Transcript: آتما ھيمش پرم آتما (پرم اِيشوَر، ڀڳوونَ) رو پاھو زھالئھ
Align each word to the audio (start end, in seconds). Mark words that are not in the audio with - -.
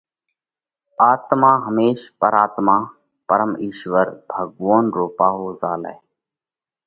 آتما 1.11 1.51
ھيمش 1.65 1.99
پرم 2.19 2.35
آتما 2.43 2.77
(پرم 3.27 3.51
اِيشوَر، 3.61 4.07
ڀڳوونَ) 4.29 4.83
رو 4.95 5.05
پاھو 5.17 5.47
زھالئھ 5.59 5.99